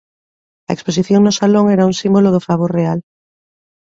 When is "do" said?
2.31-2.45